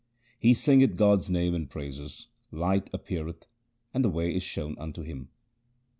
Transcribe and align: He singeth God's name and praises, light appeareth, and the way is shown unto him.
He 0.39 0.55
singeth 0.55 0.97
God's 0.97 1.29
name 1.29 1.53
and 1.53 1.69
praises, 1.69 2.25
light 2.51 2.89
appeareth, 2.91 3.45
and 3.93 4.03
the 4.03 4.09
way 4.09 4.33
is 4.33 4.41
shown 4.41 4.75
unto 4.79 5.03
him. 5.03 5.29